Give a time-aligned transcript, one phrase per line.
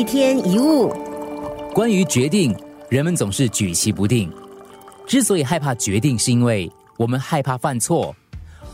[0.00, 0.88] 一天一物，
[1.74, 2.56] 关于决定，
[2.88, 4.32] 人们总是举棋不定。
[5.06, 8.16] 之所以害怕决定，是因为我们害怕犯错。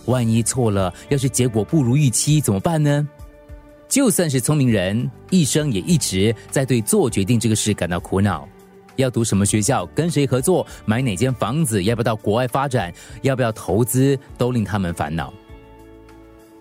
[0.05, 3.09] 万一错了，要是结果不如预期，怎么办呢？
[3.89, 8.49] 就算是聪明人，一生也一直在对做决定这个事感到苦恼。
[8.95, 15.35] 要读什么学校，跟谁合作，买哪间房子，要不要到国外发展，要不要投资，都令他们烦恼。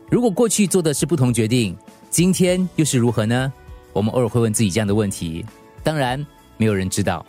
[0.09, 1.77] 如果过去做的是不同决定，
[2.09, 3.53] 今天又是如何呢？
[3.95, 5.45] 我们偶尔会问自己这样的问题。
[5.81, 6.23] 当然，
[6.57, 7.25] 没有人知道。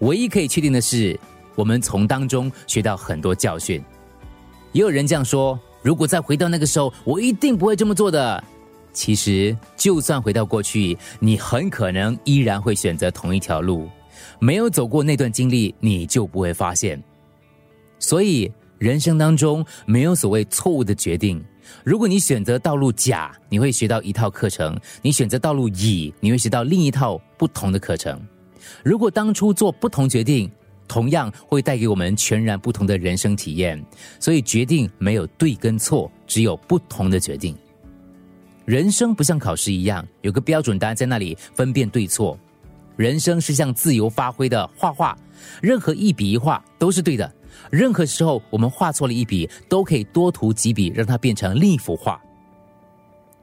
[0.00, 1.16] 唯一可以确定的是，
[1.54, 3.80] 我们从当中学到很多教训。
[4.72, 8.42] 也有人这样说：如果再回到那个时候，我一定不会这么做的。
[8.92, 13.88] 其实，就算回到过去，你很可能依然会选择同一条路。
[14.40, 17.00] 没有走过那段经历，你就不会发现。
[18.00, 21.44] 所以，人生当中没有所谓错误的决定。
[21.84, 28.18] 如果你选择道路甲，你会学到一套课程；你选择道路乙，你会学到另一套不同的课程。
[28.82, 30.50] 如果当初做不同决定，
[30.88, 33.84] 同样会带给我们全然不同的人生体验。
[34.18, 37.54] 所以，决定没有对跟错，只有不同的决定。
[38.64, 42.38] 人生不像考试一样，有个标准答案在那里分辨对错。
[42.96, 45.14] 人生是像自由发挥的画画，
[45.60, 47.30] 任何一笔一画都是对的。
[47.70, 52.20] 任何时候我们画错了一笔，都可以多涂几笔，让它变成另一幅画。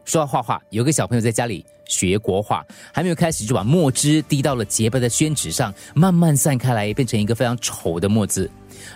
[0.05, 8.49] 说到画画，有个小朋友在家里学国画，还没有开始就把墨汁滴到了洁白的宣纸上，慢慢散开来，变成一个非常丑的墨字。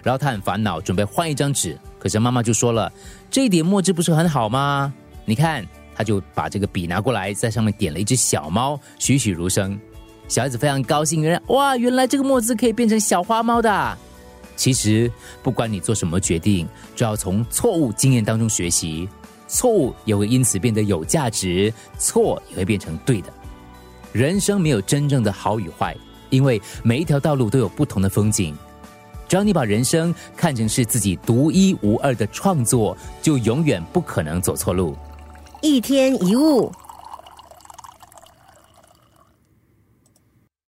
[0.04, 2.92] 然后他很烦恼，准备换一张纸，可是妈妈就说了
[3.30, 4.94] ：“这一点墨汁不是很好吗？
[5.26, 9.80] 你看。”他就把这个笔拿过来，在上面点了一只小猫，栩栩如生。
[10.28, 13.98] 小孩子非常高兴，原来哇，原来这个墨汁可以变成小花猫的。
[14.62, 19.10] 其实，不管你做什么决定，就要从错误经验当中学习，
[19.48, 23.34] 错误也会因此变得有价值，错也会变成对的。
[24.12, 25.98] 人生没有真正的好与坏，
[26.30, 28.56] 因为每一条道路都有不同的风景。
[29.28, 34.96] 只要你把人生看成是自己独一无二的创作，就永远不可能走错路。
[35.62, 36.72] 一天一物。